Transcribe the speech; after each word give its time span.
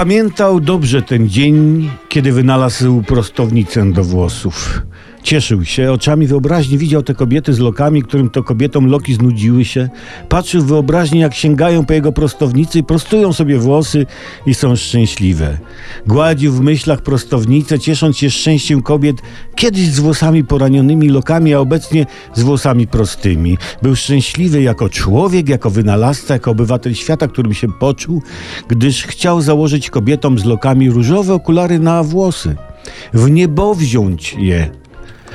Pamiętał 0.00 0.60
dobrze 0.60 1.02
ten 1.02 1.28
dzień, 1.28 1.90
kiedy 2.08 2.32
wynalazł 2.32 3.02
prostownicę 3.02 3.92
do 3.92 4.04
włosów. 4.04 4.82
Cieszył 5.22 5.64
się, 5.64 5.92
oczami 5.92 6.26
wyobraźni 6.26 6.78
widział 6.78 7.02
te 7.02 7.14
kobiety 7.14 7.54
z 7.54 7.58
lokami, 7.58 8.02
którym 8.02 8.30
to 8.30 8.42
kobietom 8.42 8.86
loki 8.86 9.14
znudziły 9.14 9.64
się. 9.64 9.88
Patrzył 10.28 10.62
wyobraźni, 10.62 11.20
jak 11.20 11.34
sięgają 11.34 11.84
po 11.84 11.92
jego 11.92 12.12
prostownicy 12.12 12.78
i 12.78 12.84
prostują 12.84 13.32
sobie 13.32 13.58
włosy 13.58 14.06
i 14.46 14.54
są 14.54 14.76
szczęśliwe. 14.76 15.58
Gładził 16.06 16.52
w 16.52 16.60
myślach 16.60 17.02
prostownicę, 17.02 17.78
ciesząc 17.78 18.18
się 18.18 18.30
szczęściem 18.30 18.82
kobiet, 18.82 19.16
kiedyś 19.56 19.86
z 19.86 20.00
włosami 20.00 20.44
poranionymi 20.44 21.08
lokami, 21.08 21.54
a 21.54 21.58
obecnie 21.58 22.06
z 22.34 22.42
włosami 22.42 22.86
prostymi. 22.86 23.58
Był 23.82 23.96
szczęśliwy 23.96 24.62
jako 24.62 24.88
człowiek, 24.88 25.48
jako 25.48 25.70
wynalazca, 25.70 26.34
jako 26.34 26.50
obywatel 26.50 26.94
świata, 26.94 27.28
którym 27.28 27.54
się 27.54 27.68
poczuł, 27.72 28.22
gdyż 28.68 29.04
chciał 29.04 29.40
założyć 29.40 29.90
kobietom 29.90 30.38
z 30.38 30.44
lokami 30.44 30.90
różowe 30.90 31.34
okulary 31.34 31.78
na 31.78 32.02
włosy. 32.02 32.56
W 33.14 33.30
niebo 33.30 33.74
wziąć 33.74 34.36
je. 34.38 34.70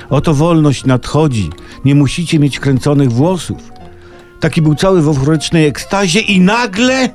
Oto 0.09 0.33
wolność 0.33 0.85
nadchodzi. 0.85 1.49
Nie 1.85 1.95
musicie 1.95 2.39
mieć 2.39 2.59
kręconych 2.59 3.11
włosów. 3.11 3.71
Taki 4.39 4.61
był 4.61 4.75
cały 4.75 5.01
w 5.01 5.07
euforycznej 5.07 5.67
ekstazie 5.67 6.19
i 6.19 6.39
nagle 6.39 7.09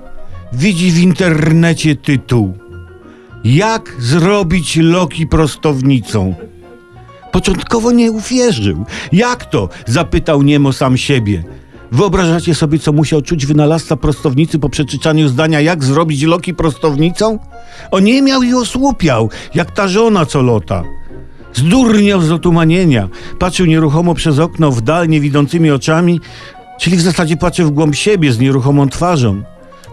widzi 0.52 0.92
w 0.92 0.98
internecie 0.98 1.96
tytuł. 1.96 2.54
Jak 3.44 3.96
zrobić 3.98 4.76
loki 4.76 5.26
prostownicą? 5.26 6.34
Początkowo 7.32 7.92
nie 7.92 8.12
uwierzył. 8.12 8.84
Jak 9.12 9.44
to? 9.44 9.68
Zapytał 9.86 10.42
niemo 10.42 10.72
sam 10.72 10.96
siebie. 10.96 11.44
Wyobrażacie 11.92 12.54
sobie, 12.54 12.78
co 12.78 12.92
musiał 12.92 13.22
czuć 13.22 13.46
wynalazca 13.46 13.96
prostownicy 13.96 14.58
po 14.58 14.68
przeczytaniu 14.68 15.28
zdania, 15.28 15.60
jak 15.60 15.84
zrobić 15.84 16.22
loki 16.22 16.54
prostownicą? 16.54 17.38
On 17.90 18.04
nie 18.04 18.22
miał 18.22 18.42
i 18.42 18.54
osłupiał, 18.54 19.30
jak 19.54 19.70
ta 19.70 19.88
żona 19.88 20.26
co 20.26 20.42
lota. 20.42 20.84
Zdurniał 21.54 22.20
z 22.20 22.32
otumanienia. 22.32 23.08
Patrzył 23.38 23.66
nieruchomo 23.66 24.14
przez 24.14 24.38
okno 24.38 24.70
w 24.70 24.80
dal 24.80 25.08
niewidzącymi 25.08 25.70
oczami, 25.70 26.20
czyli 26.80 26.96
w 26.96 27.00
zasadzie 27.00 27.36
patrzył 27.36 27.66
w 27.66 27.70
głąb 27.70 27.94
siebie 27.94 28.32
z 28.32 28.38
nieruchomą 28.38 28.88
twarzą. 28.88 29.42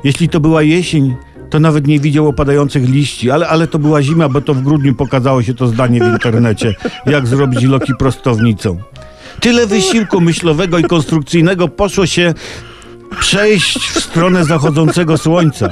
Jeśli 0.03 0.29
to 0.29 0.39
była 0.39 0.63
jesień, 0.63 1.15
to 1.49 1.59
nawet 1.59 1.87
nie 1.87 1.99
widział 1.99 2.27
opadających 2.27 2.89
liści, 2.89 3.31
ale, 3.31 3.47
ale 3.47 3.67
to 3.67 3.79
była 3.79 4.01
zima, 4.01 4.29
bo 4.29 4.41
to 4.41 4.53
w 4.53 4.61
grudniu 4.61 4.95
pokazało 4.95 5.43
się 5.43 5.53
to 5.53 5.67
zdanie 5.67 5.99
w 5.99 6.07
internecie, 6.07 6.75
jak 7.05 7.27
zrobić 7.27 7.63
loki 7.63 7.93
prostownicą. 7.99 8.77
Tyle 9.39 9.67
wysiłku 9.67 10.21
myślowego 10.21 10.77
i 10.77 10.83
konstrukcyjnego 10.83 11.67
poszło 11.67 12.05
się 12.05 12.33
przejść 13.19 13.79
w 13.79 14.03
stronę 14.03 14.45
zachodzącego 14.45 15.17
słońca. 15.17 15.69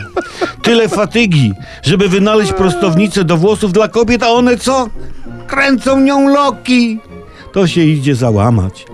Tyle 0.61 0.89
fatygi, 0.89 1.53
żeby 1.83 2.09
wynaleźć 2.09 2.53
prostownicę 2.53 3.23
do 3.23 3.37
włosów 3.37 3.73
dla 3.73 3.87
kobiet, 3.87 4.23
a 4.23 4.29
one 4.29 4.57
co? 4.57 4.89
Kręcą 5.47 5.99
nią 5.99 6.29
loki. 6.29 6.99
To 7.53 7.67
się 7.67 7.81
idzie 7.81 8.15
załamać. 8.15 8.85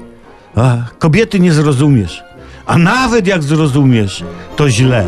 A, 0.56 0.78
kobiety 1.00 1.40
nie 1.40 1.54
zrozumiesz. 1.54 2.24
A 2.66 2.78
nawet 2.78 3.28
jak 3.28 3.44
zrozumiesz, 3.44 4.24
to 4.56 4.70
źle. 4.70 5.06